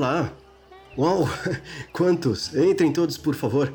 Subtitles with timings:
[0.00, 0.32] Olá!
[0.96, 1.28] Uau!
[1.92, 2.54] Quantos!
[2.54, 3.70] Entrem todos, por favor.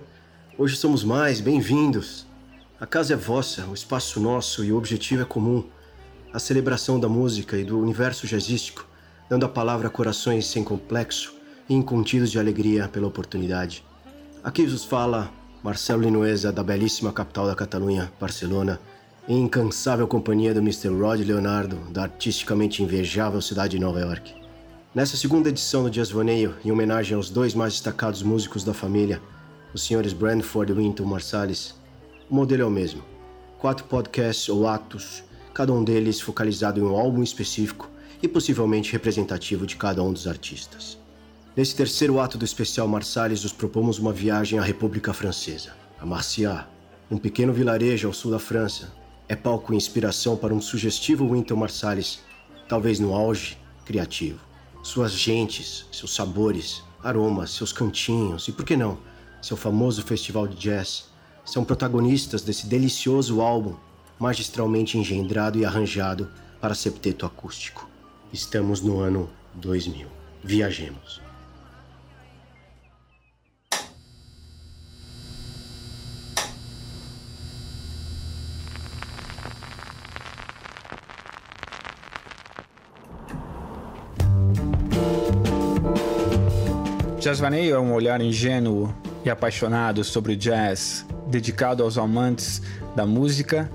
[0.58, 2.26] Hoje somos mais, bem-vindos.
[2.82, 5.64] A casa é vossa, o espaço nosso e o objetivo é comum.
[6.34, 8.88] A celebração da música e do universo jazzístico,
[9.30, 11.36] dando a palavra a corações sem complexo
[11.70, 13.86] e incontidos de alegria pela oportunidade.
[14.44, 18.82] Aqui vos fala Marcelo Linoesa, da belíssima capital da Catalunha, Barcelona,
[19.28, 20.88] em incansável companhia do Mr.
[20.88, 24.45] Rod Leonardo, da artisticamente invejável cidade de Nova York.
[24.96, 29.22] Nessa segunda edição do Jazz Vaneio, em homenagem aos dois mais destacados músicos da família,
[29.74, 31.76] os senhores Brandford e Winton Marsalis,
[32.30, 33.04] o modelo é o mesmo.
[33.60, 35.22] Quatro podcasts ou atos,
[35.54, 37.92] cada um deles focalizado em um álbum específico
[38.24, 40.98] e possivelmente representativo de cada um dos artistas.
[41.58, 46.70] Nesse terceiro ato do especial Marsalis, nos propomos uma viagem à República Francesa, a Marciá,
[47.12, 48.94] um pequeno vilarejo ao sul da França,
[49.28, 52.22] é palco e inspiração para um sugestivo Winton Marsalis,
[52.70, 54.55] talvez no auge criativo.
[54.86, 59.00] Suas gentes, seus sabores, aromas, seus cantinhos e, por que não,
[59.42, 61.06] seu famoso festival de jazz
[61.44, 63.76] são protagonistas desse delicioso álbum
[64.20, 66.30] magistralmente engendrado e arranjado
[66.62, 67.90] para septeto acústico.
[68.32, 70.08] Estamos no ano 2000.
[70.44, 71.25] Viajemos.
[87.26, 88.94] Jazz Vaneio é um olhar ingênuo
[89.26, 92.62] e apaixonado sobre o jazz, dedicado aos amantes
[92.96, 93.68] da música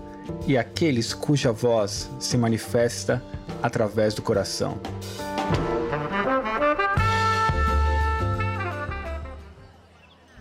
[0.47, 3.21] e aqueles cuja voz se manifesta
[3.61, 4.79] através do coração.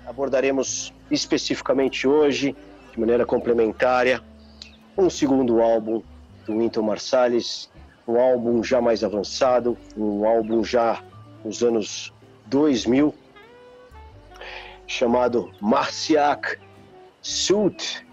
[0.06, 2.56] Abordaremos especificamente hoje,
[2.92, 4.22] de maneira complementária,
[4.96, 6.03] um segundo álbum
[6.46, 7.72] do Winton Marsalis,
[8.08, 11.02] um álbum já mais avançado, um álbum já
[11.44, 12.14] nos anos
[12.50, 13.14] 2000,
[14.88, 16.58] chamado Marciac
[17.22, 18.06] Suit,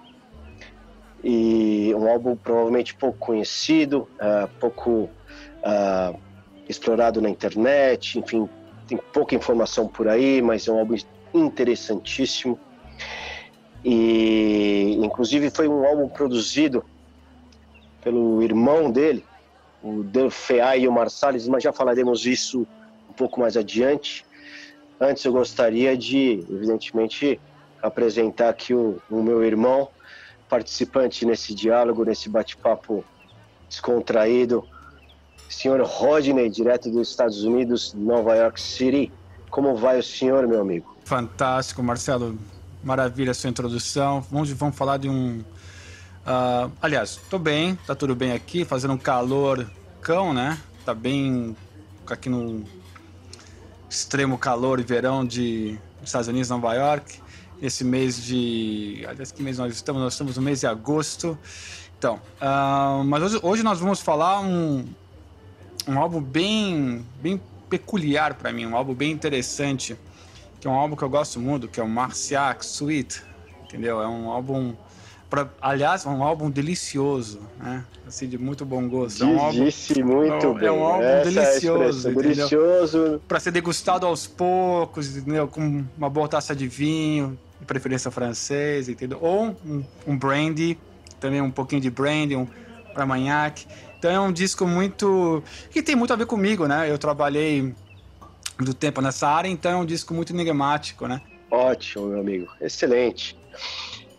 [1.25, 6.19] e um álbum provavelmente pouco conhecido, uh, pouco uh,
[6.69, 8.49] explorado na internet, enfim,
[8.87, 10.97] tem pouca informação por aí, mas é um álbum
[11.33, 12.59] interessantíssimo.
[13.85, 16.85] E inclusive foi um álbum produzido
[18.03, 19.25] pelo irmão dele,
[19.83, 22.67] o Delfeai e o Marsalis, mas já falaremos isso
[23.09, 24.26] um pouco mais adiante.
[25.01, 27.41] Antes eu gostaria de, evidentemente,
[27.83, 29.89] apresentar aqui o, o meu irmão,
[30.49, 33.05] participante nesse diálogo, nesse bate-papo
[33.69, 34.65] descontraído,
[35.49, 39.13] senhor Rodney, direto dos Estados Unidos, Nova York City.
[39.51, 40.97] Como vai o senhor, meu amigo?
[41.05, 42.39] Fantástico, Marcelo.
[42.83, 44.21] Maravilha a sua introdução.
[44.31, 45.41] Vamos, vamos falar de um.
[45.41, 49.69] Uh, aliás, tô bem, tá tudo bem aqui, fazendo um calor
[50.01, 50.59] cão, né?
[50.85, 51.57] Tá bem
[52.09, 52.65] aqui no
[53.89, 57.21] extremo calor e verão de Estados Unidos, Nova York.
[57.61, 59.05] Esse mês de.
[59.09, 60.03] Aliás, que mês nós estamos?
[60.03, 61.39] Nós estamos no mês de agosto.
[61.99, 64.85] Então, uh, mas hoje, hoje, nós vamos falar um,
[65.89, 69.97] um álbum bem, bem peculiar para mim, um álbum bem interessante,
[70.61, 73.23] que é um álbum que eu gosto muito, que é o Marciac Suite,
[73.65, 74.03] entendeu?
[74.03, 74.75] É um álbum
[75.29, 77.85] Pra, aliás, é um álbum delicioso, né?
[78.07, 79.25] Assim, de muito bom gosto.
[79.25, 80.69] É um álbum, Disse muito é, bem.
[80.69, 83.23] É um álbum Essa delicioso, é delicioso.
[83.27, 85.49] Para ser degustado aos poucos, entendeu?
[85.49, 89.19] Com uma boa taça de vinho, de preferência francês, entendeu?
[89.21, 90.79] Ou um, um brandy,
[91.19, 92.47] também um pouquinho de brandy, um
[92.95, 93.67] para manhac.
[93.99, 96.91] Então é um disco muito que tem muito a ver comigo, né?
[96.91, 97.75] Eu trabalhei
[98.59, 101.21] muito tempo nessa área, então é um disco muito enigmático, né?
[101.51, 102.49] Ótimo, meu amigo.
[102.61, 103.37] Excelente.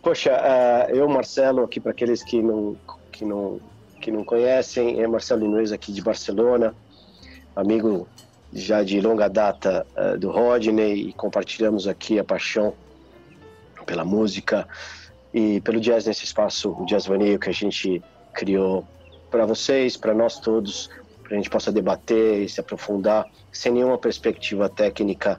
[0.08, 2.78] Poxa, uh, eu, Marcelo, aqui para aqueles que não,
[3.12, 3.60] que, não,
[4.00, 6.74] que não conhecem, é Marcelo Linoes aqui de Barcelona,
[7.54, 8.08] amigo
[8.54, 12.74] já de longa data uh, do Rodney e compartilhamos aqui a paixão
[13.86, 14.66] pela música
[15.34, 18.02] e pelo jazz nesse espaço, o Jazz Vaneio que a gente
[18.34, 18.88] criou
[19.30, 20.90] para vocês, para nós todos,
[21.22, 25.38] para a gente possa debater e se aprofundar sem nenhuma perspectiva técnica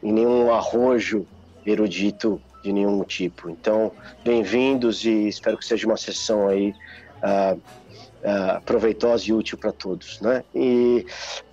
[0.00, 1.26] e nenhum arrojo
[1.66, 3.48] erudito de nenhum tipo.
[3.48, 3.92] Então,
[4.24, 6.74] bem-vindos e espero que seja uma sessão aí
[7.22, 10.42] uh, uh, proveitosa e útil para todos, né?
[10.52, 11.06] E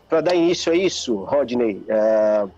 [0.09, 2.49] para dar início a isso, Rodney, uh,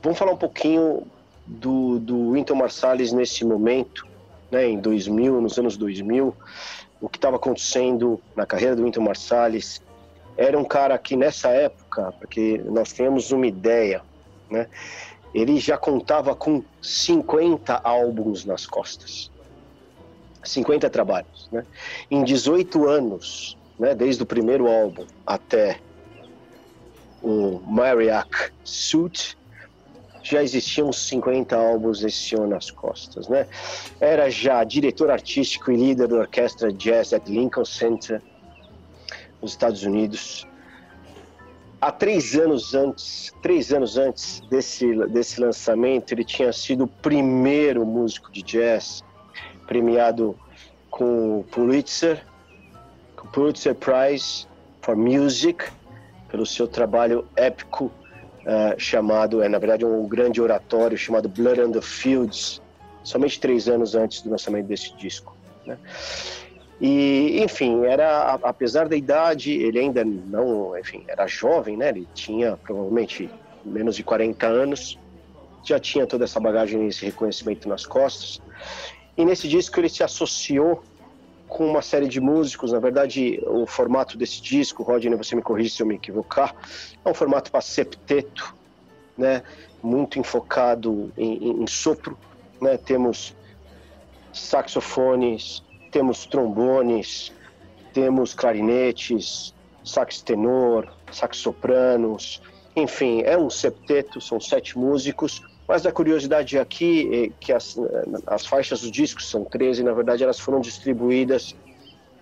[0.00, 1.02] vamos falar um pouquinho
[1.44, 4.06] do, do Winton Marsalis nesse momento,
[4.52, 6.32] né, em 2000, nos anos 2000,
[7.00, 9.82] o que estava acontecendo na carreira do Winton Marsalis.
[10.36, 14.02] Era um cara que nessa época, porque nós temos uma ideia,
[14.48, 14.68] né,
[15.36, 19.30] ele já contava com 50 álbuns nas costas.
[20.42, 21.46] 50 trabalhos.
[21.52, 21.62] Né?
[22.10, 25.78] Em 18 anos, né, desde o primeiro álbum até
[27.22, 29.36] o Mariac Suit,
[30.22, 33.46] já existiam uns 50 álbuns desse senhor nas costas, né?
[34.00, 38.20] Era já diretor artístico e líder da orquestra jazz at Lincoln Center,
[39.40, 40.44] nos Estados Unidos.
[41.86, 47.86] Há três anos antes, três anos antes desse, desse lançamento, ele tinha sido o primeiro
[47.86, 49.04] músico de jazz
[49.68, 50.36] premiado
[50.90, 52.26] com o Pulitzer,
[53.14, 54.48] com o Pulitzer Prize
[54.82, 55.64] for Music,
[56.28, 61.70] pelo seu trabalho épico uh, chamado, é na verdade um grande oratório chamado Blood on
[61.70, 62.60] the Fields,
[63.04, 65.36] somente três anos antes do lançamento desse disco.
[65.64, 65.78] Né?
[66.80, 71.88] E, enfim, era apesar da idade, ele ainda não, enfim, era jovem, né?
[71.88, 73.30] Ele tinha provavelmente
[73.64, 74.98] menos de 40 anos,
[75.64, 78.40] já tinha toda essa bagagem, esse reconhecimento nas costas.
[79.16, 80.82] E nesse disco ele se associou
[81.48, 82.72] com uma série de músicos.
[82.72, 86.54] Na verdade, o formato desse disco, Rodney, você me corrige se eu me equivocar,
[87.04, 88.54] é um formato para septeto,
[89.16, 89.42] né?
[89.82, 92.18] Muito enfocado em, em, em sopro,
[92.60, 92.76] né?
[92.76, 93.34] Temos
[94.32, 95.62] saxofones,
[95.96, 97.32] temos trombones,
[97.94, 102.42] temos clarinetes, sax tenor, sax sopranos,
[102.76, 105.42] enfim, é um septeto, são sete músicos.
[105.66, 107.78] Mas a curiosidade aqui é que as,
[108.26, 111.56] as faixas dos discos são 13, na verdade elas foram distribuídas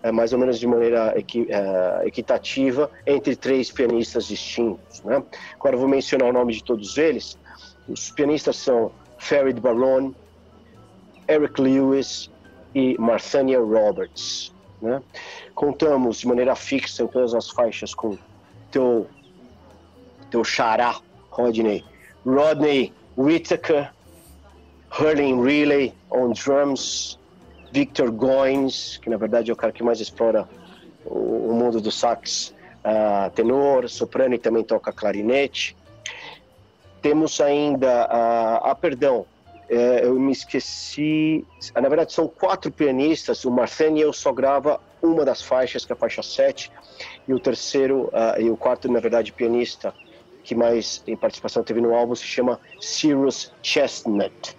[0.05, 5.03] é, mais ou menos de maneira equi, é, equitativa entre três pianistas distintos.
[5.03, 5.21] Né?
[5.59, 7.37] Agora vou mencionar o nome de todos eles.
[7.89, 10.15] Os pianistas são Farid Baron,
[11.29, 12.31] Eric Lewis,
[12.75, 14.53] e Marthania Roberts.
[14.83, 15.01] Né?
[15.55, 18.19] Contamos de maneira fixa em todas as faixas com
[18.71, 19.07] teu,
[20.31, 20.97] teu xará,
[21.31, 21.85] Rodney,
[22.27, 23.91] Rodney Whittaker,
[24.99, 27.19] Hurling Relay on drums,
[27.73, 30.49] Victor Goins, que na verdade é o cara que mais explora
[31.05, 32.55] o, o mundo do sax
[32.85, 35.77] uh, tenor, soprano e também toca clarinete.
[37.03, 39.27] Temos ainda, uh, ah, perdão,
[39.69, 41.45] é, eu me esqueci.
[41.75, 43.45] Na verdade, são quatro pianistas.
[43.45, 46.71] O Marceniel só grava uma das faixas, que é a faixa 7,
[47.27, 49.95] e o terceiro uh, e o quarto, na verdade, pianista
[50.45, 54.57] que mais em participação teve no álbum se chama Cyrus Chestnut.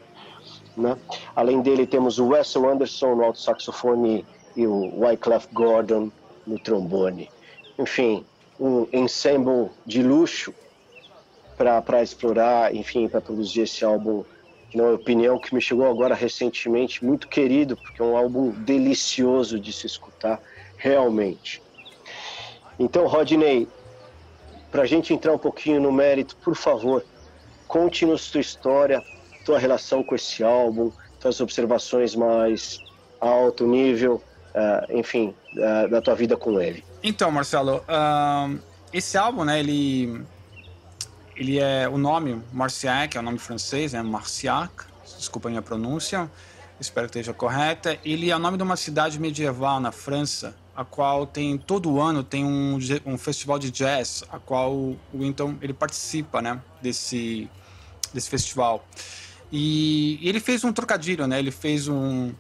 [0.75, 0.97] Né?
[1.35, 4.25] Além dele, temos o Wessel Anderson no alto saxofone
[4.55, 6.11] e o Wyclef Gordon
[6.45, 7.29] no trombone.
[7.77, 8.25] Enfim,
[8.59, 10.53] um ensemble de luxo
[11.55, 14.25] para explorar, enfim, para produzir esse álbum
[14.75, 19.71] na opinião que me chegou agora recentemente, muito querido, porque é um álbum delicioso de
[19.71, 20.41] se escutar,
[20.77, 21.61] realmente.
[22.77, 23.67] Então, Rodney,
[24.71, 27.03] para a gente entrar um pouquinho no mérito, por favor,
[27.67, 29.01] conte-nos tua história,
[29.45, 32.79] tua relação com esse álbum, tuas observações mais
[33.21, 34.21] alto nível,
[34.53, 36.83] uh, enfim, uh, da tua vida com ele.
[37.01, 38.59] Então, Marcelo, uh,
[38.91, 40.21] esse álbum, né, ele
[41.35, 44.71] ele é o nome Marciac, é o nome francês, é Marciac,
[45.17, 46.31] desculpa a minha pronúncia,
[46.79, 47.97] espero que esteja correta.
[48.05, 52.23] Ele é o nome de uma cidade medieval na França, a qual tem todo ano
[52.23, 57.49] tem um, um festival de jazz, a qual o Winton ele participa, né, desse
[58.13, 58.87] desse festival.
[59.51, 61.37] E, e ele fez um trocadilho, né?
[61.37, 62.33] Ele fez um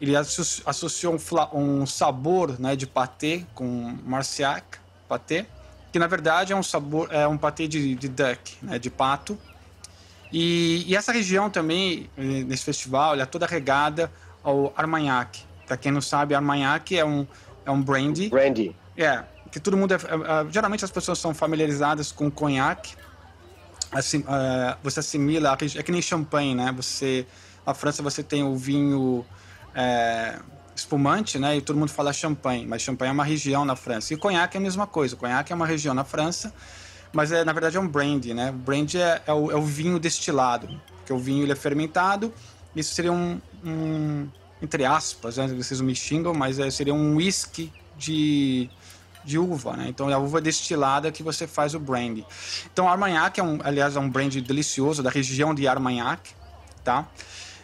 [0.00, 5.44] ele associou um, um sabor, né, de patê com Marciac, patê
[5.92, 9.38] que na verdade é um sabor, é um patê de, de duck, né, de pato.
[10.32, 14.10] E, e, essa região também, eh, nesse festival, é toda regada
[14.44, 15.42] ao Armagnac.
[15.66, 17.26] Para quem não sabe, Armagnac é um,
[17.66, 18.28] é um brandy.
[18.28, 18.74] Brandy.
[18.96, 22.94] É, que todo mundo é, é, é geralmente as pessoas são familiarizadas com conhaque.
[23.90, 26.72] Assim, é, você assimila, é que nem champanhe, né?
[26.76, 27.26] Você,
[27.66, 29.26] na França você tem o vinho
[29.74, 30.38] é,
[30.74, 31.56] espumante, né?
[31.56, 34.14] E todo mundo fala champanhe, mas champanhe é uma região na França.
[34.14, 35.16] E conhaque é a mesma coisa.
[35.16, 36.52] Conhaque é uma região na França,
[37.12, 38.52] mas é, na verdade é um brandy, né?
[38.52, 42.32] Brandy é, é, o, é o vinho destilado, porque o vinho ele é fermentado.
[42.74, 44.28] Isso seria um, um
[44.62, 45.48] entre aspas, né?
[45.48, 48.68] vocês me xingam, mas é, seria um whisky de,
[49.24, 49.86] de uva, né?
[49.88, 52.24] Então é a uva destilada que você faz o brandy.
[52.72, 56.30] Então Armagnac é um, aliás, é um brandy delicioso da região de Armagnac,
[56.84, 57.08] tá?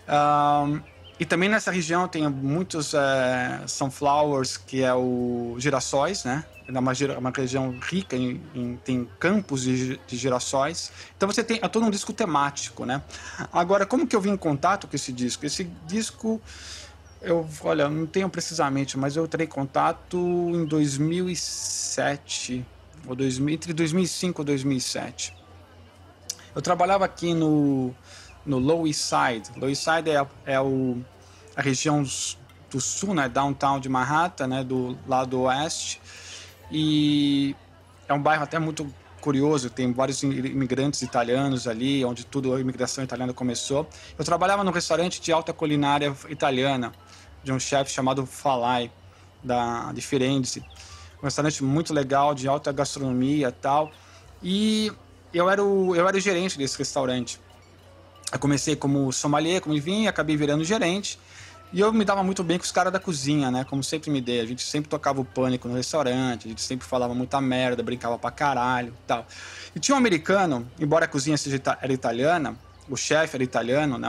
[0.09, 0.81] Um,
[1.19, 6.45] e também nessa região tem muitos é, sunflowers, que é o girassóis, né?
[6.69, 10.93] É uma, uma região rica em, em tem campos de, de, girassóis.
[11.17, 13.03] Então você tem é todo um disco temático, né?
[13.53, 15.47] Agora, como que eu vim em contato com esse disco?
[15.47, 16.41] Esse disco,
[17.23, 22.67] eu, olha, não tenho precisamente, mas eu entrei em contato em 2007,
[23.07, 25.35] ou 2000, entre 2005 e 2007.
[26.55, 27.95] Eu trabalhava aqui no
[28.47, 29.59] no Low East Side.
[29.59, 30.99] Low East Side é, é o,
[31.55, 32.03] a região
[32.71, 36.01] do sul, né, downtown de Manhattan, né, do lado oeste.
[36.71, 37.55] E
[38.09, 43.03] é um bairro até muito curioso, tem vários imigrantes italianos ali, onde tudo a imigração
[43.03, 43.89] italiana começou.
[44.17, 46.93] Eu trabalhava num restaurante de alta culinária italiana,
[47.43, 48.91] de um chefe chamado Falai,
[49.43, 50.65] da, de Firenze.
[51.21, 53.91] Um restaurante muito legal, de alta gastronomia e tal.
[54.43, 54.93] E
[55.33, 57.41] eu era, o, eu era o gerente desse restaurante.
[58.33, 61.19] Eu comecei como sommelier, como vinha, acabei virando gerente.
[61.73, 63.65] E eu me dava muito bem com os caras da cozinha, né?
[63.65, 64.41] Como sempre me dei.
[64.41, 68.19] A gente sempre tocava o pânico no restaurante, a gente sempre falava muita merda, brincava
[68.19, 69.27] pra caralho e tal.
[69.75, 72.57] E tinha um americano, embora a cozinha seja era italiana,
[72.89, 74.09] o chefe era italiano, né?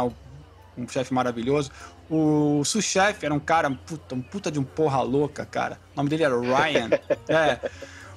[0.77, 1.71] Um chefe maravilhoso.
[2.09, 5.79] O sous-chefe era um cara, puta, um puta de um porra louca, cara.
[5.93, 6.89] O nome dele era Ryan.
[7.27, 7.55] é.
[7.55, 7.69] Pra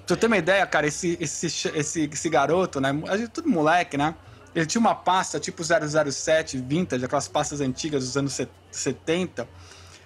[0.06, 2.90] você ter uma ideia, cara, esse, esse, esse, esse garoto, né?
[3.08, 4.14] A gente tudo moleque, né?
[4.54, 8.40] Ele tinha uma pasta tipo 007 vintage, aquelas pastas antigas dos anos
[8.70, 9.48] 70.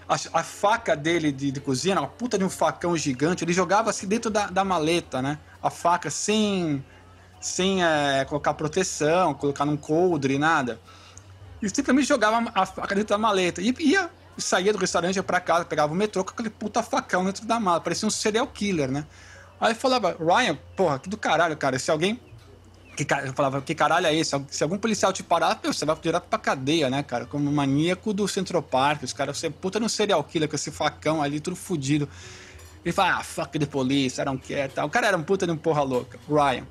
[0.06, 3.88] A, a faca dele de, de, cozinha, uma puta de um facão gigante, ele jogava
[3.88, 5.38] assim dentro da, da maleta, né?
[5.62, 6.84] A faca sem,
[7.40, 10.78] sem é, colocar proteção, colocar num coldre, nada.
[11.62, 13.62] E simplesmente jogava a faca dentro da maleta.
[13.62, 17.24] E ia, saía do restaurante, ia pra casa, pegava o metrô com aquele puta facão
[17.24, 17.80] dentro da mala.
[17.80, 19.06] Parecia um serial killer, né?
[19.58, 21.78] Aí falava, Ryan, porra, que do caralho, cara.
[21.78, 22.20] Se alguém
[22.94, 24.34] que, eu falava, que caralho é esse?
[24.48, 27.26] Se algum policial te parar, você vai direto pra cadeia, né, cara?
[27.26, 29.02] Como maníaco do Central Park.
[29.02, 32.08] Os caras, você puta no serial killer com esse facão ali, tudo fudido.
[32.84, 34.86] Ele fala, ah, fuck the police, I don't care, tal.
[34.86, 36.66] O cara era um puta de um porra louca, Ryan.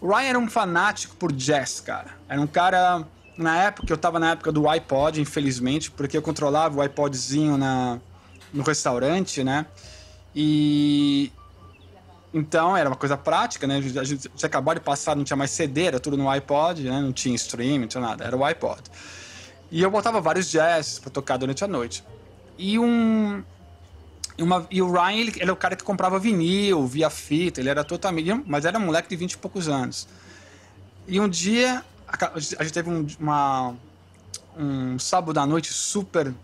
[0.00, 2.10] O Ryan era um fanático por jazz, cara.
[2.28, 3.04] Era um cara...
[3.38, 7.98] Na época, eu tava na época do iPod, infelizmente, porque eu controlava o iPodzinho na,
[8.50, 9.66] no restaurante, né?
[10.34, 11.30] E,
[12.32, 13.76] então era uma coisa prática, né?
[13.76, 17.00] A gente tinha acabado de passar, não tinha mais CD, era tudo no iPod, né?
[17.00, 18.82] Não tinha stream, não tinha nada, era o iPod.
[19.70, 22.04] E eu botava vários jazz para tocar durante a noite.
[22.58, 23.42] E um.
[24.38, 27.70] Uma, e o Ryan, ele, ele é o cara que comprava vinil, via fita, ele
[27.70, 28.42] era totalmente.
[28.46, 30.06] Mas era um moleque de 20 e poucos anos.
[31.08, 33.74] E um dia, a, a gente teve um, uma,
[34.58, 36.34] um sábado à noite super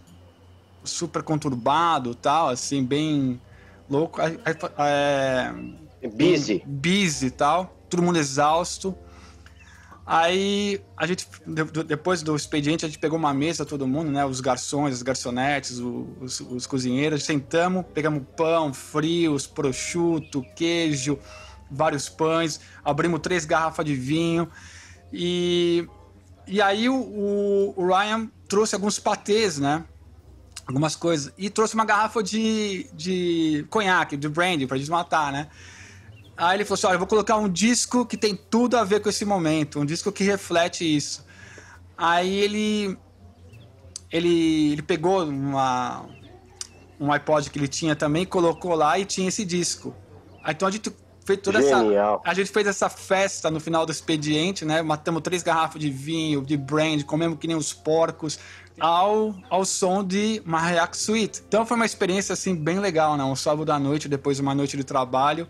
[0.85, 3.41] super conturbado tal, assim, bem
[3.89, 4.21] louco.
[4.79, 5.53] É,
[6.09, 6.63] busy.
[6.67, 7.77] Busy e tal.
[7.89, 8.97] Todo mundo exausto.
[10.05, 11.29] Aí a gente,
[11.87, 14.25] depois do expediente, a gente pegou uma mesa, todo mundo, né?
[14.27, 21.19] Os garçons, as garçonetes, os, os cozinheiros, sentamos, pegamos pão, frios, prosciutto, queijo,
[21.71, 24.49] vários pães, abrimos três garrafas de vinho.
[25.13, 25.87] E,
[26.49, 29.85] e aí o, o Ryan trouxe alguns patês, né?
[30.67, 31.33] Algumas coisas.
[31.37, 35.49] E trouxe uma garrafa de, de conhaque, de brandy, pra gente matar, né?
[36.37, 39.01] Aí ele falou assim: olha, eu vou colocar um disco que tem tudo a ver
[39.01, 41.25] com esse momento, um disco que reflete isso.
[41.97, 42.99] Aí ele.
[44.11, 46.05] Ele, ele pegou uma,
[47.01, 49.95] um iPod que ele tinha também, colocou lá e tinha esse disco.
[50.47, 50.93] Então a gente
[51.25, 52.21] fez toda Genial.
[52.21, 52.31] essa.
[52.31, 54.83] A gente fez essa festa no final do expediente, né?
[54.83, 58.39] Matamos três garrafas de vinho, de brandy, comemos que nem os porcos
[58.83, 61.43] ao, ao som de Mariachi Suite.
[61.47, 63.23] Então foi uma experiência assim bem legal, né?
[63.23, 65.47] Um sábado à noite, depois de uma noite de trabalho,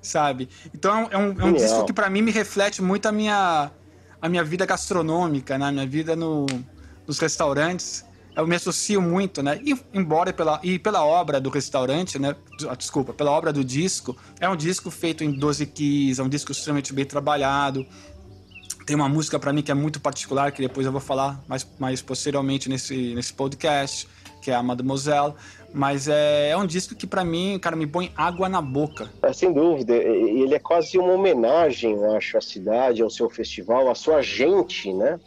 [0.00, 0.48] sabe?
[0.74, 3.70] Então é um, é um disco que para mim me reflete muito a minha,
[4.22, 5.66] a minha vida gastronômica, né?
[5.66, 6.46] A minha vida no,
[7.06, 8.06] nos restaurantes.
[8.34, 9.60] Eu me associo muito, né?
[9.62, 12.34] E, embora pela, e pela obra do restaurante, né?
[12.78, 16.50] Desculpa, pela obra do disco, é um disco feito em 12 keys, é um disco
[16.50, 17.86] extremamente bem trabalhado,
[18.84, 21.66] tem uma música para mim que é muito particular, que depois eu vou falar mais,
[21.78, 24.08] mais posteriormente nesse, nesse podcast,
[24.40, 25.34] que é a Mademoiselle.
[25.74, 29.08] Mas é, é um disco que para mim, cara, me põe água na boca.
[29.22, 29.94] É, sem dúvida.
[29.94, 34.92] Ele é quase uma homenagem, eu acho, à cidade, ao seu festival, à sua gente,
[34.92, 35.18] né?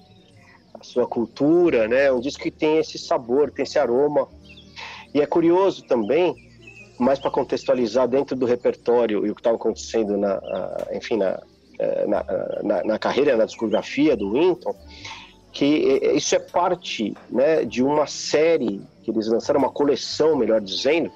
[0.73, 2.11] A sua cultura, né?
[2.11, 4.27] Um disco que tem esse sabor, tem esse aroma.
[5.15, 6.35] E é curioso também,
[6.99, 10.39] mais para contextualizar dentro do repertório e o que estava acontecendo na,
[10.93, 11.41] enfim, na,
[12.07, 12.25] na,
[12.63, 14.75] na, na, carreira, na discografia do Winton,
[15.51, 20.59] que eh, isso é parte né, de uma série que eles lançaram, uma coleção, melhor
[20.61, 21.11] dizendo,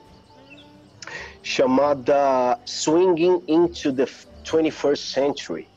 [1.42, 4.06] chamada Swinging into the
[4.44, 5.68] 21st Century.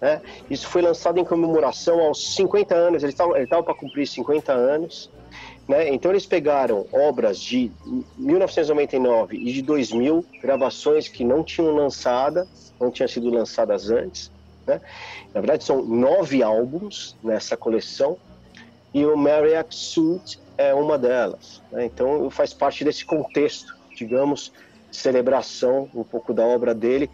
[0.00, 0.20] Né?
[0.48, 5.10] Isso foi lançado em comemoração aos 50 anos, ele estava para cumprir 50 anos.
[5.68, 5.88] Né?
[5.88, 7.70] Então eles pegaram obras de
[8.16, 12.46] 1999 e de 2000, gravações que não tinham lançada,
[12.80, 14.30] não tinham sido lançadas antes.
[14.66, 14.80] Né?
[15.32, 18.16] Na verdade são nove álbuns nessa coleção
[18.92, 21.62] e o Mariachi Suite é uma delas.
[21.70, 21.86] Né?
[21.86, 24.52] Então faz parte desse contexto, digamos,
[24.90, 27.08] de celebração um pouco da obra dele.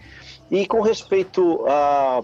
[0.50, 2.22] E com respeito a,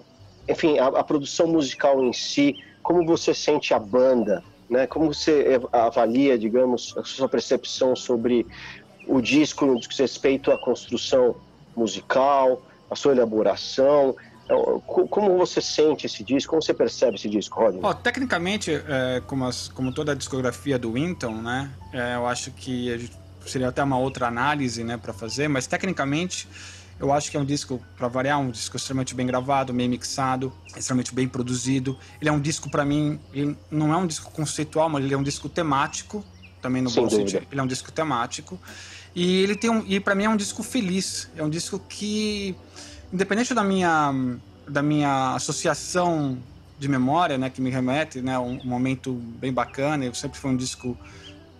[0.49, 4.87] enfim, a, a produção musical em si, como você sente a banda né?
[4.87, 8.45] Como você avalia, digamos, a sua percepção sobre
[9.07, 11.35] o disco no que diz respeito à construção
[11.75, 14.15] musical, a sua elaboração,
[15.09, 16.49] Como você sente esse disco?
[16.49, 17.81] Como você percebe esse disco, Rodney?
[17.81, 21.71] Oh, tecnicamente, é, como, as, como, toda a discografia do Winton, né?
[21.93, 23.09] É, eu acho que
[23.45, 25.47] seria até uma outra análise, né, para fazer.
[25.47, 26.47] Mas tecnicamente,
[26.99, 30.53] eu acho que é um disco, para variar, um disco extremamente bem gravado, bem mixado,
[30.75, 31.97] extremamente bem produzido.
[32.21, 35.17] Ele é um disco, para mim, ele não é um disco conceitual, mas ele é
[35.17, 36.23] um disco temático,
[36.61, 37.29] também no Sem bom dúvida.
[37.29, 37.47] sentido.
[37.51, 38.59] Ele é um disco temático.
[39.15, 41.29] E ele tem um, e para mim é um disco feliz.
[41.35, 42.55] É um disco que,
[43.11, 44.13] independente da minha,
[44.67, 46.37] da minha associação
[46.79, 50.05] de memória, né, que me remete, né, um, um momento bem bacana.
[50.05, 50.97] Eu sempre foi um disco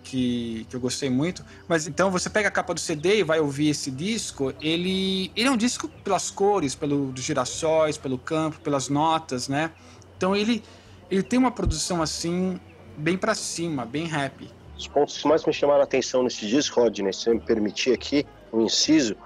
[0.04, 1.44] que, que eu gostei muito.
[1.66, 4.52] Mas então você pega a capa do CD e vai ouvir esse disco.
[4.60, 9.72] Ele, ele é um disco pelas cores, pelo dos girassóis, pelo campo, pelas notas, né?
[10.16, 10.62] Então ele,
[11.10, 12.60] ele tem uma produção assim
[12.96, 14.48] bem para cima, bem happy.
[14.76, 17.92] Os pontos que mais me chamaram a atenção nesse disco, Rodney, se você me permitir
[17.92, 19.16] aqui um inciso,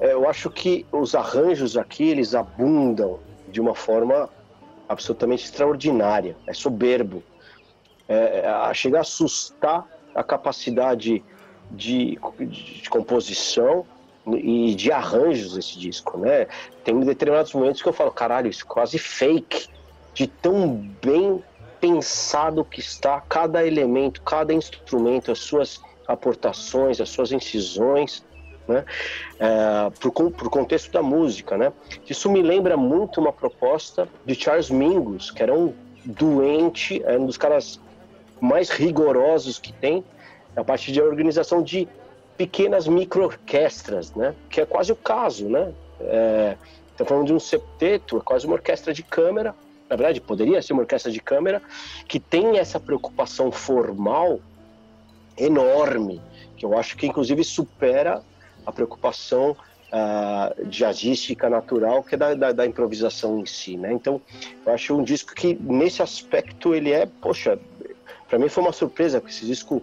[0.00, 3.20] é, eu acho que os arranjos aqui eles abundam
[3.50, 4.28] de uma forma
[4.88, 7.22] absolutamente extraordinária, é soberbo
[8.08, 11.22] é, é chega a assustar a capacidade
[11.70, 13.84] de, de, composição
[14.26, 16.46] e de arranjos desse disco, né?
[16.84, 19.68] Tem determinados momentos que eu falo, caralho, isso é quase fake,
[20.14, 21.42] de tão bem
[21.80, 28.24] pensado que está cada elemento, cada instrumento, as suas aportações, as suas incisões,
[28.66, 28.84] né?
[29.38, 31.72] É, pro contexto da música, né?
[32.08, 35.72] Isso me lembra muito uma proposta de Charles Mingus, que era um
[36.04, 37.80] doente, é um dos caras
[38.40, 40.04] mais rigorosos que tem
[40.56, 41.88] é a partir de organização de
[42.36, 44.34] pequenas micro-orquestras, né?
[44.48, 45.72] Que é quase o caso, né?
[46.00, 46.56] É,
[47.04, 49.54] falando de um septeto, é quase uma orquestra de câmara.
[49.88, 51.62] Na verdade, poderia ser uma orquestra de câmara
[52.06, 54.40] que tem essa preocupação formal
[55.36, 56.20] enorme,
[56.56, 58.22] que eu acho que inclusive supera
[58.66, 59.56] a preocupação
[59.92, 63.92] uh, jazzística natural, que é da, da, da, improvisação em si, né?
[63.92, 64.20] Então,
[64.66, 67.58] eu acho um disco que, nesse aspecto, ele é, poxa,
[68.28, 69.82] para mim foi uma surpresa, porque esse disco,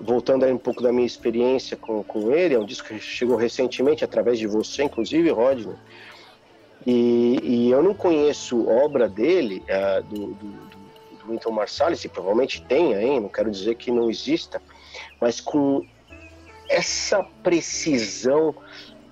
[0.00, 3.36] voltando aí um pouco da minha experiência com, com ele, é um disco que chegou
[3.36, 5.74] recentemente, através de você, inclusive, Rodney,
[6.86, 10.46] e, e eu não conheço obra dele, uh, do, do,
[11.18, 13.20] do Winton Marsalis, e provavelmente tenha, hein?
[13.20, 14.60] não quero dizer que não exista,
[15.20, 15.86] mas com
[16.68, 18.54] essa precisão,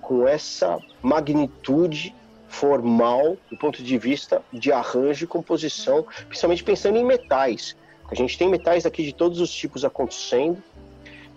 [0.01, 2.13] com essa magnitude
[2.47, 7.77] formal do ponto de vista de arranjo e composição, principalmente pensando em metais.
[8.11, 10.61] A gente tem metais aqui de todos os tipos acontecendo,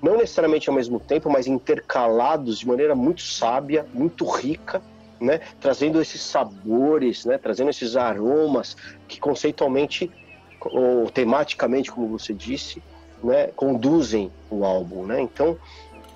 [0.03, 4.83] não necessariamente ao mesmo tempo, mas intercalados de maneira muito sábia, muito rica,
[5.21, 5.41] né?
[5.61, 7.39] trazendo esses sabores, né?
[7.39, 10.11] trazendo esses aromas que conceitualmente
[10.61, 12.83] ou tematicamente, como você disse,
[13.23, 13.47] né?
[13.55, 15.07] conduzem o álbum.
[15.07, 15.23] Né?
[15.23, 15.57] Então,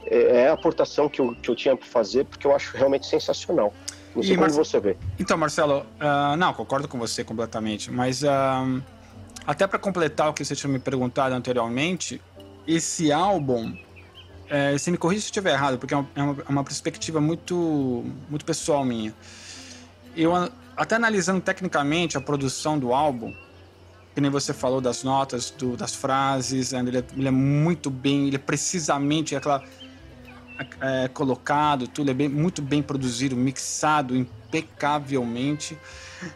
[0.07, 3.07] é, é a aportação que eu, que eu tinha para fazer, porque eu acho realmente
[3.07, 3.73] sensacional.
[4.15, 4.97] Não sei e, como você vê.
[5.21, 8.83] Então, Marcelo, uh, não, concordo com você completamente, mas uh,
[9.49, 12.21] até para completar o que você tinha me perguntado anteriormente,
[12.67, 13.75] esse álbum,
[14.47, 18.05] é, se me corrija se eu estiver errado, porque é uma, é uma, perspectiva muito,
[18.29, 19.15] muito pessoal minha.
[20.15, 20.35] Eu,
[20.77, 23.33] até analisando tecnicamente a produção do álbum,
[24.15, 27.89] que nem você falou das notas, do, das frases, né, ele é, ele é, muito
[27.89, 29.65] bem, ele é precisamente aquela,
[30.79, 35.79] é, colocado, tudo é bem, muito bem produzido, mixado impecavelmente.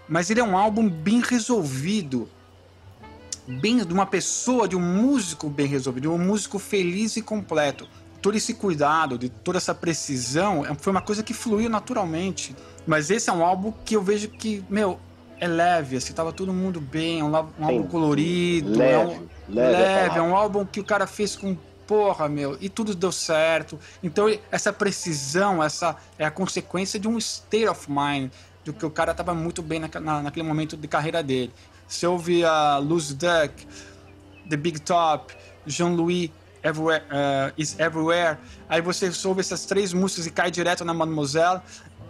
[0.09, 2.27] Mas ele é um álbum bem resolvido
[3.47, 7.89] bem de uma pessoa, de um músico bem resolvido, de um músico feliz e completo.
[8.21, 12.55] Todo esse cuidado, de toda essa precisão, é, foi uma coisa que fluiu naturalmente.
[12.87, 14.99] Mas esse é um álbum que eu vejo que, meu,
[15.41, 19.29] é leve, assim, tava todo mundo bem, é um, um álbum colorido, leve, é um,
[19.49, 23.11] leve, leve é um álbum que o cara fez com porra, meu, e tudo deu
[23.11, 23.79] certo.
[24.03, 28.31] Então, essa precisão, essa é a consequência de um state of mind,
[28.65, 31.53] do que o cara tava muito bem na, na, naquele momento de carreira dele.
[31.87, 33.67] Você ouve a Lose Duck,
[34.49, 35.35] The Big Top,
[35.67, 36.31] Jean-Louis
[36.63, 41.61] Everywhere, uh, Is Everywhere, aí você ouve essas três músicas e cai direto na Mademoiselle,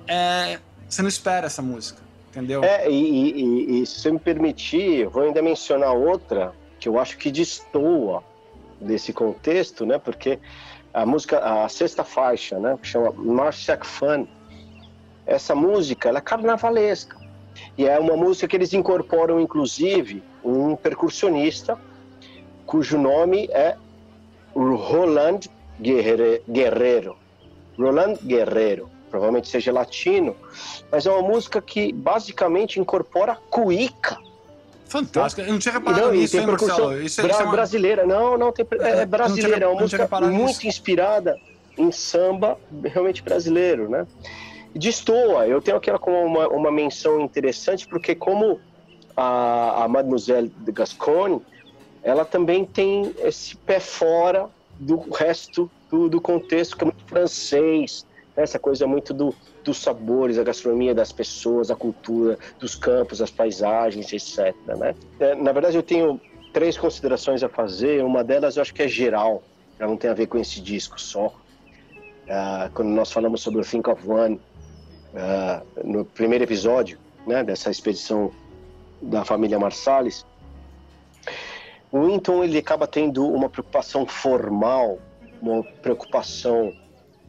[0.06, 0.58] é,
[0.88, 2.62] você não espera essa música, entendeu?
[2.62, 7.16] É, e, e, e se você me permitir, vou ainda mencionar outra que eu acho
[7.16, 8.22] que destoa
[8.80, 9.98] desse contexto, né?
[9.98, 10.38] Porque
[10.92, 12.76] a música, a sexta faixa, né?
[12.82, 14.26] Que chama Marciac Fun,
[15.24, 17.16] essa música, ela é carnavalesca.
[17.76, 21.78] E é uma música que eles incorporam, inclusive, um percussionista
[22.66, 23.76] cujo nome é
[24.54, 25.40] Roland
[25.80, 27.16] Guerreiro.
[27.78, 30.36] Roland Guerreiro, provavelmente seja latino,
[30.90, 34.18] mas é uma música que basicamente incorpora cuíca.
[34.86, 37.00] Fantástico, eu não tinha reparado não, nisso, hein, Marcelo?
[37.00, 37.52] Isso, é, bra isso é uma...
[37.52, 40.66] brasileira, não, não, tem, é, é brasileira, é uma música muito nisso.
[40.66, 41.38] inspirada
[41.78, 44.06] em samba realmente brasileiro, né?
[44.74, 45.46] Destoa.
[45.46, 48.60] Eu tenho aquela como uma, uma menção interessante, porque como
[49.16, 51.40] a, a Mademoiselle de Gascogne,
[52.02, 58.06] ela também tem esse pé fora do resto do, do contexto, que é muito francês,
[58.36, 58.42] né?
[58.42, 63.30] essa coisa muito do, dos sabores, a gastronomia das pessoas, a cultura, dos campos, as
[63.30, 64.54] paisagens, etc.
[64.66, 64.94] Né?
[65.20, 66.20] É, na verdade, eu tenho
[66.52, 68.04] três considerações a fazer.
[68.04, 69.42] Uma delas eu acho que é geral,
[69.78, 71.26] ela não tem a ver com esse disco só.
[71.26, 74.40] Uh, quando nós falamos sobre o Think of One,
[75.12, 78.32] uh, no primeiro episódio né, dessa expedição
[79.00, 80.24] da família Marsalis,
[81.90, 84.98] o Winton ele acaba tendo uma preocupação formal,
[85.40, 86.72] uma preocupação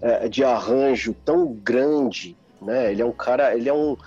[0.02, 2.91] uh, de arranjo tão grande, né?
[2.91, 3.98] Ele é um cara, ele é um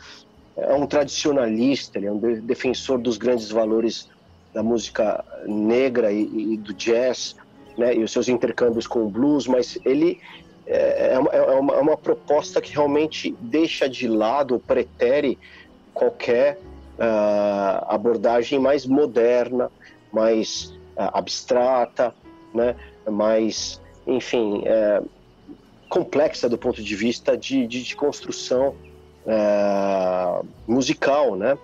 [0.57, 4.09] é um tradicionalista, ele é um defensor dos grandes valores
[4.55, 7.37] da música negra e, e do jazz,
[7.77, 7.95] né?
[7.95, 10.19] E os seus intercâmbios com o blues, mas ele
[10.67, 15.39] é, é, uma, é, uma, é uma proposta que realmente deixa de lado, pretere
[15.95, 16.59] qualquer
[16.99, 19.71] uh, abordagem mais moderna,
[20.13, 22.15] mais uh, abstrata,
[22.53, 22.75] né?
[23.09, 25.09] mais, enfim, uh,
[25.89, 28.75] complexa do ponto de vista de, de, de construção
[30.69, 31.59] musical, né?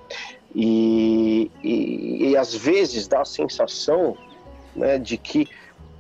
[0.53, 4.17] E, e, e, às vezes dá a sensação
[4.75, 5.49] né, de que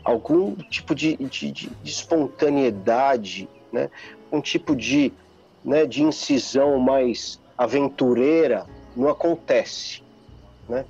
[0.04, 3.90] algum tipo de, de, de, de espontaneidade, né?
[4.30, 5.12] um tipo de,
[5.64, 10.02] né, de incisão mais aventureira não acontece.
[10.68, 10.84] Né?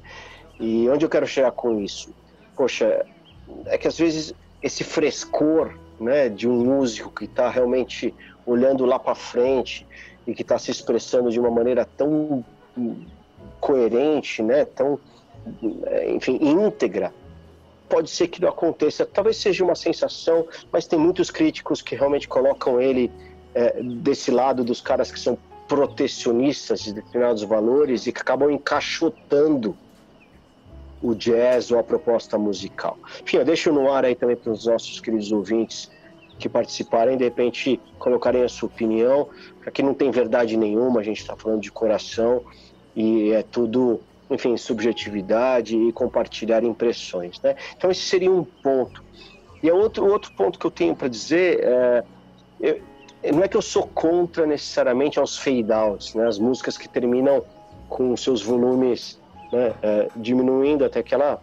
[0.58, 2.14] E onde eu quero chegar com isso?
[2.56, 3.04] Poxa,
[3.66, 8.14] é que às vezes esse frescor né, de um músico que está realmente
[8.46, 9.86] olhando lá para frente
[10.26, 12.44] e que está se expressando de uma maneira tão
[13.60, 14.98] coerente, né, tão,
[16.14, 17.12] enfim, íntegra,
[17.92, 19.04] pode ser que não aconteça.
[19.04, 23.12] Talvez seja uma sensação, mas tem muitos críticos que realmente colocam ele
[23.54, 25.36] é, desse lado dos caras que são
[25.68, 29.76] protecionistas de determinados valores e que acabam encaixotando
[31.02, 32.96] o jazz ou a proposta musical.
[33.22, 35.90] Enfim, eu deixo no ar aí também para os nossos queridos ouvintes
[36.38, 39.28] que participarem, de repente colocarem a sua opinião,
[39.74, 42.42] que não tem verdade nenhuma, a gente está falando de coração
[42.96, 47.40] e é tudo enfim, subjetividade e compartilhar impressões.
[47.40, 47.54] Né?
[47.76, 49.02] Então, esse seria um ponto.
[49.62, 52.04] E é outro, outro ponto que eu tenho para dizer é,
[52.60, 52.82] eu,
[53.32, 56.26] não é que eu sou contra necessariamente aos fade-outs, né?
[56.26, 57.44] as músicas que terminam
[57.88, 59.20] com seus volumes
[59.52, 61.40] né, é, diminuindo até que ela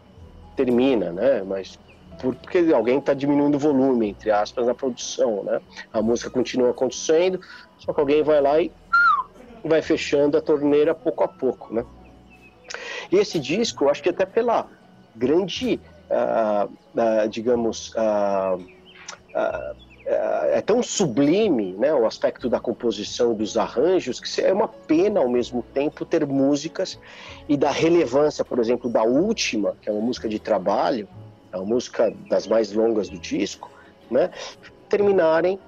[0.55, 1.43] termina, né?
[1.45, 1.79] mas
[2.19, 5.43] porque alguém está diminuindo o volume, entre aspas, na produção.
[5.43, 5.61] Né?
[5.93, 7.39] A música continua acontecendo,
[7.77, 8.71] só que alguém vai lá e
[9.63, 11.73] vai fechando a torneira pouco a pouco.
[11.73, 11.85] Né?
[13.11, 14.67] E esse disco, acho que até pela
[15.15, 18.63] grande, uh, uh, digamos, uh,
[20.05, 25.29] é tão sublime né, o aspecto da composição dos arranjos que é uma pena ao
[25.29, 26.99] mesmo tempo ter músicas
[27.47, 31.07] e da relevância, por exemplo, da última, que é uma música de trabalho,
[31.51, 33.69] é uma música das mais longas do disco,
[34.09, 34.31] né,
[34.89, 35.59] terminarem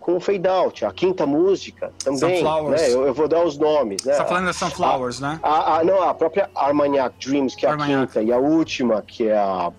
[0.00, 0.84] com o fade out.
[0.84, 2.90] A quinta música também, né?
[2.90, 4.14] Eu, eu, vou dar os nomes, né?
[4.14, 5.40] Você tá falando da Sunflowers, a, né?
[5.42, 8.02] A, a, não, a própria Armagnac Dreams, que é Armagnac.
[8.02, 9.70] a quinta, e a última, que é a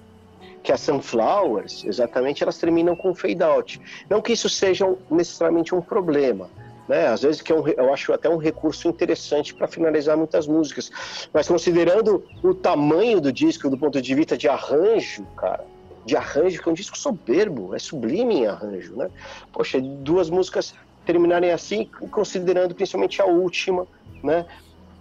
[0.64, 3.82] que é a Sunflowers, exatamente, elas terminam com fade out.
[4.08, 6.52] Não que isso seja necessariamente um problema,
[6.88, 7.08] né?
[7.08, 10.92] Às vezes que é um, eu acho até um recurso interessante para finalizar muitas músicas,
[11.34, 15.66] mas considerando o tamanho do disco do ponto de vista de arranjo, cara,
[16.06, 19.10] de arranjo, que é um disco soberbo, é sublime em arranjo, né?
[19.52, 20.74] Poxa, duas músicas
[21.06, 23.88] terminarem assim, considerando principalmente a última,
[24.24, 24.46] né?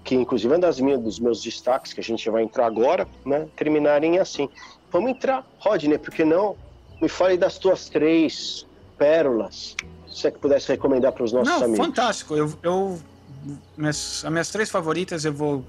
[0.04, 3.46] Que inclusive é das minhas, dos meus destaques, que a gente vai entrar agora, né?
[3.56, 4.48] Terminarem assim.
[4.90, 6.56] Vamos entrar, Rodney, porque não?
[7.00, 8.66] Me fale das tuas três
[8.98, 11.86] pérolas, se é que pudesse recomendar para os nossos não, amigos.
[11.86, 12.98] Fantástico, eu, eu
[13.76, 15.64] minhas, as minhas três favoritas eu vou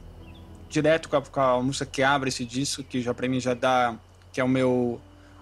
[0.68, 3.54] direto com a, com a música que abre esse disco, que já para mim já
[3.54, 3.96] dá,
[4.32, 5.00] que é o meu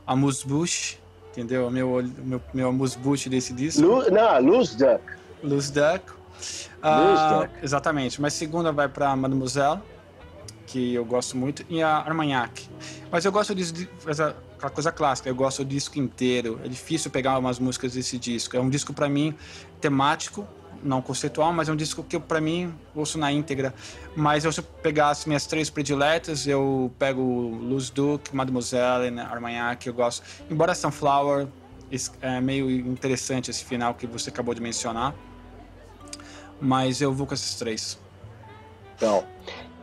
[0.10, 0.98] Amuse-Bush,
[1.32, 1.68] entendeu?
[1.68, 3.82] O meu, meu, meu Amuse-Bush desse disco.
[3.82, 5.04] Lu, não, Luz Duck.
[5.44, 6.12] Luz Duck.
[6.82, 8.20] Ah, exatamente.
[8.20, 9.80] Mas segunda vai para Mademoiselle,
[10.66, 12.68] que eu gosto muito, e a Armagnac.
[13.12, 13.74] Mas eu gosto disso,
[14.08, 14.36] essa
[14.74, 16.60] coisa clássica, eu gosto do disco inteiro.
[16.64, 18.58] É difícil pegar umas músicas desse disco.
[18.58, 19.36] É um disco para mim
[19.80, 20.48] temático,
[20.84, 23.74] não conceitual, mas é um disco que para mim ouço na íntegra.
[24.16, 29.86] Mas eu, se eu pegasse minhas três prediletas, eu pego Luz Duke, Mademoiselle, né, Armagnac,
[29.88, 30.24] eu gosto.
[30.50, 31.48] Embora Sunflower,
[32.22, 35.14] é meio interessante esse final que você acabou de mencionar.
[36.62, 38.00] Mas eu vou com esses três.
[38.96, 39.24] Então,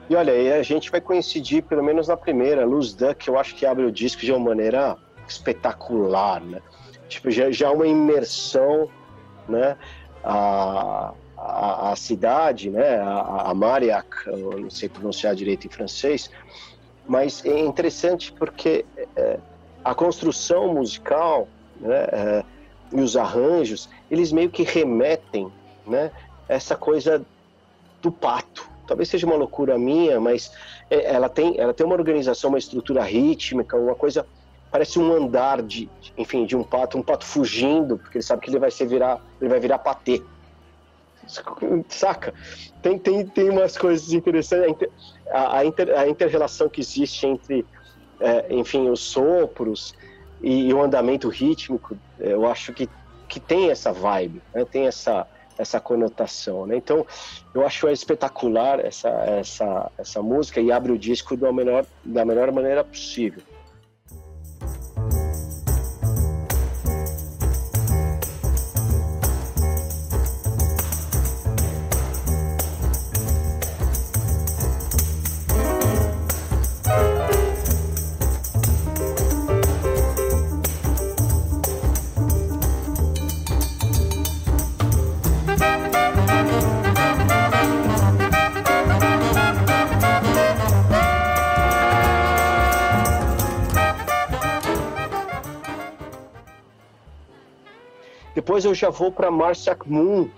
[0.09, 3.55] e olha, aí a gente vai coincidir pelo menos na primeira, Luz Duck, eu acho
[3.55, 6.61] que abre o disco de uma maneira espetacular, né?
[7.09, 8.89] Tipo, já, já uma imersão,
[9.49, 9.77] né?
[10.27, 16.29] A, a, a cidade, né, a, a Mariac, não sei pronunciar direito em francês,
[17.07, 18.85] mas é interessante porque
[19.15, 19.39] é,
[19.85, 21.47] a construção musical
[21.81, 22.45] né, é,
[22.93, 25.51] e os arranjos, eles meio que remetem
[25.87, 26.11] né,
[26.49, 27.25] essa coisa
[28.03, 28.69] do pato.
[28.87, 30.51] Talvez seja uma loucura minha, mas
[30.91, 34.27] é, ela tem, ela tem uma organização, uma estrutura rítmica, uma coisa
[34.77, 38.51] parece um andar de, enfim, de um pato, um pato fugindo, porque ele sabe que
[38.51, 40.23] ele vai ser virar, ele vai virar patê.
[41.89, 42.35] Saca?
[42.83, 44.87] Tem, tem, tem umas coisas interessantes.
[45.31, 47.65] A, a, inter, a inter-relação que existe entre,
[48.21, 49.95] é, enfim, os sopros
[50.43, 52.87] e, e, o andamento rítmico, é, eu acho que,
[53.27, 54.67] que tem essa vibe, né?
[54.67, 56.67] tem essa, essa conotação.
[56.67, 56.77] Né?
[56.77, 57.07] Então,
[57.55, 62.53] eu acho espetacular essa, essa, essa música e abre o disco da melhor, da melhor
[62.53, 63.43] maneira possível.
[98.57, 100.31] Depois eu já vou para Marciac Moon,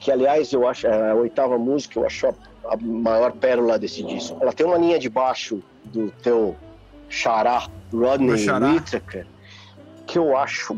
[0.00, 4.38] que aliás eu acho é a oitava música, eu acho a maior pérola desse disco.
[4.40, 6.56] Ela tem uma linha de baixo do teu
[7.10, 9.26] xará, Rodney Whittaker,
[10.06, 10.74] que eu acho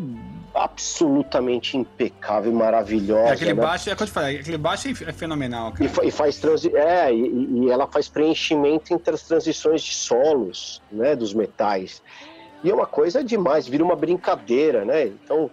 [0.52, 3.28] absolutamente impecável e maravilhosa.
[3.28, 3.62] É, aquele né?
[3.62, 5.88] baixo, é eu falei, aquele baixo é fenomenal, cara.
[6.02, 10.82] E, e faz transi é, e, e, ela faz preenchimento entre as transições de solos,
[10.90, 12.02] né, dos metais.
[12.64, 15.06] E é uma coisa demais, vira uma brincadeira, né?
[15.06, 15.48] Então,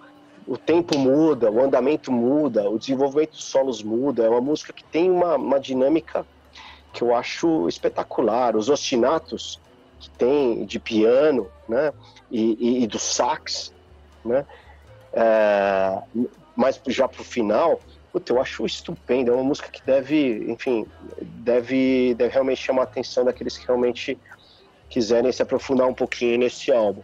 [0.48, 4.24] o tempo muda, o andamento muda, o desenvolvimento dos solos muda.
[4.24, 6.26] É uma música que tem uma, uma dinâmica
[6.94, 8.56] que eu acho espetacular.
[8.56, 9.60] Os ostinatos
[10.00, 11.92] que tem de piano, né,
[12.30, 13.74] e, e, e do sax,
[14.24, 14.46] né,
[15.14, 16.02] é,
[16.56, 17.80] mas já para o final,
[18.12, 19.32] puta, eu acho estupendo.
[19.32, 20.86] É uma música que deve, enfim,
[21.22, 24.18] deve, deve realmente chamar a atenção daqueles que realmente
[24.90, 27.02] quiserem se aprofundar um pouquinho nesse álbum.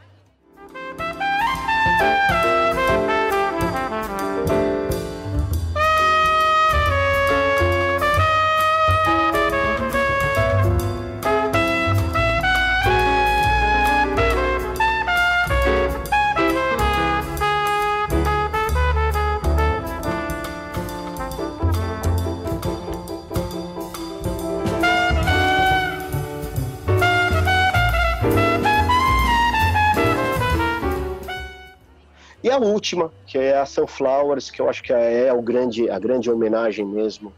[32.52, 36.30] A última, que é a Sunflowers, que eu acho que é o grande, a grande
[36.30, 37.34] homenagem mesmo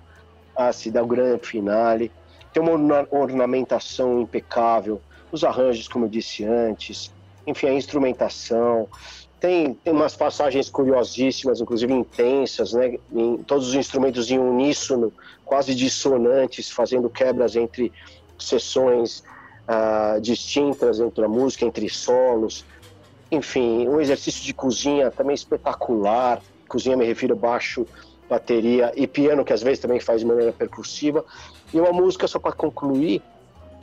[0.55, 2.11] a se dar o grande finale.
[2.51, 7.11] Tem uma ornamentação impecável, os arranjos, como eu disse antes,
[7.45, 8.87] enfim, a instrumentação.
[9.39, 12.97] Tem, tem umas passagens curiosíssimas, inclusive intensas, né?
[13.11, 15.11] Em, todos os instrumentos em uníssono,
[15.43, 17.91] quase dissonantes, fazendo quebras entre
[18.37, 19.23] sessões
[19.67, 22.65] uh, distintas entre a música, entre solos.
[23.33, 26.41] Enfim, um exercício de cozinha também espetacular.
[26.67, 27.85] Cozinha me refiro baixo,
[28.29, 31.25] bateria e piano, que às vezes também faz de maneira percussiva.
[31.73, 33.21] E uma música, só para concluir,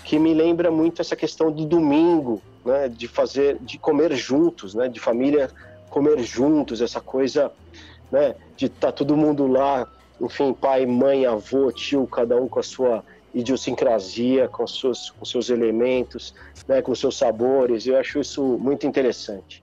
[0.05, 4.89] que me lembra muito essa questão do domingo, né, de fazer, de comer juntos, né,
[4.89, 5.51] de família
[5.91, 7.51] comer juntos, essa coisa,
[8.11, 9.89] né, de estar tá todo mundo lá,
[10.21, 13.05] enfim, pai, mãe, avô, tio, cada um com a sua
[13.35, 16.35] idiosincrasia, com seus, com seus elementos,
[16.67, 17.87] né, com seus sabores.
[17.87, 19.63] Eu acho isso muito interessante.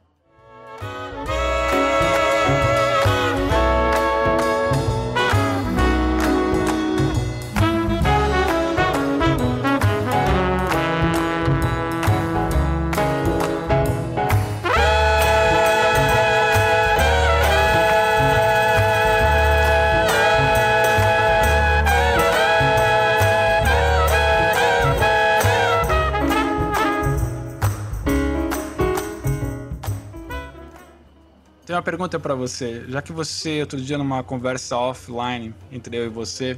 [31.75, 32.85] Uma pergunta para você.
[32.87, 36.57] Já que você, outro dia, numa conversa offline entre eu e você,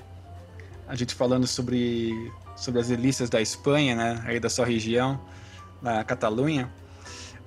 [0.88, 4.24] a gente falando sobre, sobre as delícias da Espanha, né?
[4.24, 5.20] Aí da sua região,
[5.82, 6.72] na Catalunha.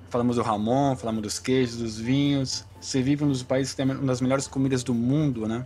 [0.09, 2.65] Falamos do Ramon, falamos dos queijos, dos vinhos.
[2.81, 5.65] Você vive um dos países que tem uma das melhores comidas do mundo, né?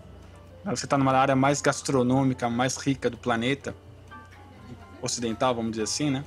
[0.66, 3.74] Você está numa área mais gastronômica, mais rica do planeta,
[5.02, 6.24] ocidental, vamos dizer assim, né?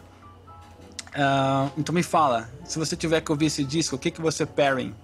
[1.10, 4.44] Uh, então me fala, se você tiver que ouvir esse disco, o que, que você
[4.44, 4.94] pairing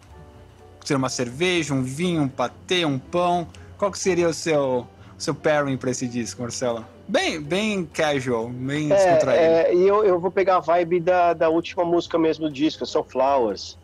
[0.89, 3.47] ser uma cerveja, um vinho, um patê, um pão?
[3.77, 4.87] Qual que seria o seu,
[5.19, 6.85] seu pairing para esse disco, Marcelo?
[7.09, 9.45] Bem, bem casual, bem é, descontraído.
[9.45, 12.85] É, e eu, eu vou pegar a vibe da, da última música mesmo do disco,
[12.85, 13.79] são Flowers.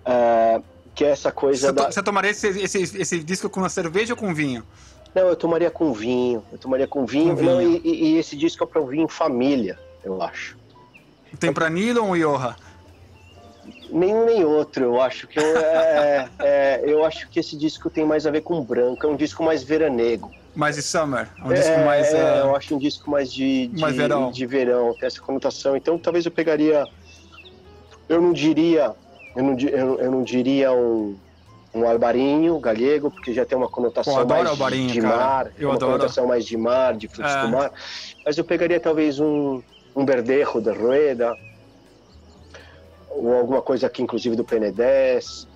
[0.00, 0.62] Uh,
[0.94, 1.84] que é essa coisa você, da...
[1.84, 4.64] to, você tomaria esse, esse, esse disco com uma cerveja ou com vinho?
[5.14, 6.44] Não, eu tomaria com vinho.
[6.52, 7.30] Eu tomaria com vinho.
[7.30, 7.52] Com vinho.
[7.52, 10.56] Não, e, e, esse disco é pra ouvir em família, eu acho.
[11.38, 12.56] Tem pra Nilo ou Yoha?
[13.92, 18.04] Nenhum nem outro, eu acho que eu, é, é, eu acho que esse disco tem
[18.04, 20.30] mais a ver com branco, é um disco mais veranego.
[20.54, 22.12] Mais de summer, é um disco mais.
[22.12, 22.46] É, uh...
[22.46, 24.30] eu acho um disco mais de, de, mais verão.
[24.30, 25.76] de verão, tem essa conotação.
[25.76, 26.86] Então talvez eu pegaria.
[28.08, 28.92] Eu não diria.
[29.36, 31.16] Eu não, eu, eu não diria um,
[31.72, 35.76] um albarinho galego, porque já tem uma conotação Pô, mais de, de mar, eu uma
[35.76, 35.92] adoro.
[35.92, 37.42] conotação mais de mar, de frutos é.
[37.42, 37.72] do mar.
[38.24, 39.62] Mas eu pegaria talvez um,
[39.94, 41.36] um berdejo de Rueda,
[43.10, 45.46] ou alguma coisa aqui, inclusive do PN10,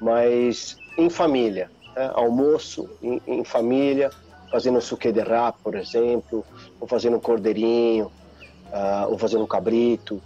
[0.00, 2.10] mas em família, né?
[2.14, 4.10] almoço em, em, família,
[4.50, 6.44] fazendo suque de rá, por exemplo,
[6.80, 10.20] ou fazendo um cordeirinho, uh, ou fazendo um cabrito,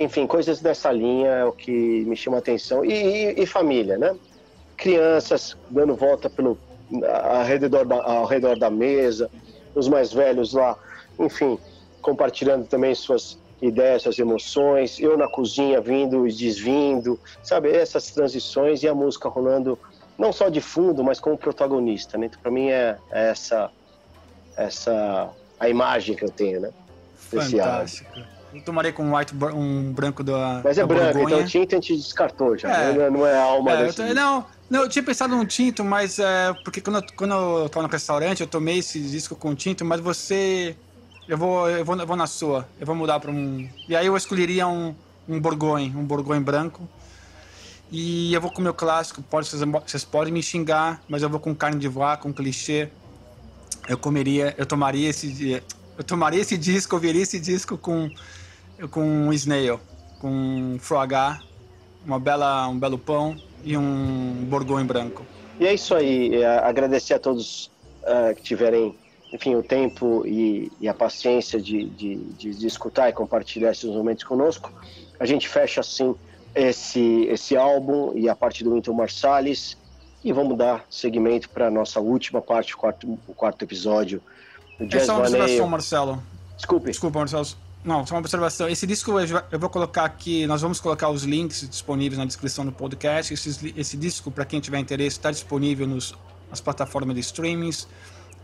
[0.00, 1.70] enfim, coisas dessa linha é o que
[2.06, 2.82] me chama a atenção.
[2.82, 4.16] E, e, e família, né?
[4.74, 6.58] Crianças dando volta pelo,
[7.22, 9.30] ao, redor da, ao redor da mesa,
[9.74, 10.74] os mais velhos lá,
[11.18, 11.58] enfim,
[12.00, 17.70] compartilhando também suas ideias, suas emoções, eu na cozinha vindo e desvindo, sabe?
[17.70, 19.78] Essas transições e a música rolando
[20.18, 22.26] não só de fundo, mas como protagonista, né?
[22.26, 23.70] Então, para mim é, é, essa
[24.56, 26.70] essa a imagem que eu tenho, né?
[27.16, 28.10] Fantástico.
[28.52, 31.34] Eu tomaria com um white um branco da Mas é da branco, Borgonha.
[31.36, 32.92] então o tinto a gente descartou já, é.
[32.92, 33.10] né?
[33.10, 36.52] não é alma É, eu desse não, não, eu tinha pensado num tinto, mas é,
[36.64, 40.00] porque quando eu, quando eu tava no restaurante, eu tomei esse disco com tinto, mas
[40.00, 40.76] você.
[41.30, 42.66] Eu vou, eu vou, eu vou na sua.
[42.80, 43.68] Eu vou mudar para um.
[43.88, 44.92] E aí eu escolheria um,
[45.28, 46.88] um Borgonha, um Borgonha branco.
[47.88, 49.22] E eu vou com o meu clássico.
[49.22, 52.88] Pode, vocês, vocês podem me xingar, mas eu vou com carne de vaca, com clichê.
[53.88, 55.62] Eu comeria, eu tomaria esse,
[55.96, 58.10] eu tomaria esse disco, ouviria esse disco com
[58.90, 59.78] com snail,
[60.18, 61.06] com foie
[62.04, 65.24] uma bela, um belo pão e um borgonha branco.
[65.60, 66.42] E é isso aí.
[66.42, 67.70] É, agradecer a todos
[68.02, 68.96] ah, que tiverem,
[69.32, 73.88] enfim, o tempo e, e a paciência de, de, de, de escutar e compartilhar esses
[73.88, 74.72] momentos conosco.
[75.18, 76.14] A gente fecha assim
[76.54, 79.76] esse, esse álbum e a parte do Winton Marsalis
[80.22, 84.20] e vamos dar seguimento para a nossa última parte, o quarto, o quarto episódio
[84.78, 85.42] do É só uma Vaneio.
[85.42, 86.22] observação, Marcelo.
[86.56, 86.90] Desculpe.
[86.90, 87.46] Desculpa, Marcelo.
[87.82, 88.68] Não, só uma observação.
[88.68, 92.72] Esse disco eu vou colocar aqui, nós vamos colocar os links disponíveis na descrição do
[92.72, 93.32] podcast.
[93.32, 96.14] Esse, esse disco, para quem tiver interesse, está disponível nos,
[96.50, 97.88] nas plataformas de streamings,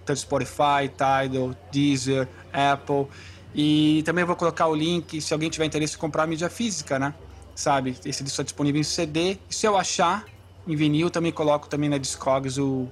[0.07, 3.07] tanto Spotify, Tidal, Deezer, Apple.
[3.55, 6.99] E também vou colocar o link, se alguém tiver interesse em comprar a mídia física,
[6.99, 7.15] né?
[7.55, 7.91] Sabe?
[7.91, 9.39] Esse disco está disponível em CD.
[9.51, 10.25] E se eu achar
[10.67, 12.89] em vinil, também coloco também na Discogs o,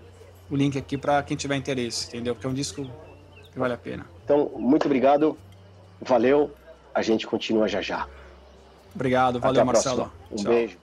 [0.50, 2.34] o link aqui para quem tiver interesse, entendeu?
[2.34, 2.86] Porque é um disco
[3.52, 4.06] que vale a pena.
[4.24, 5.36] Então, muito obrigado.
[6.00, 6.50] Valeu.
[6.94, 8.06] A gente continua já já.
[8.94, 9.96] Obrigado, valeu, Marcelo.
[9.96, 10.14] próxima.
[10.30, 10.52] Um Tchau.
[10.52, 10.78] beijo.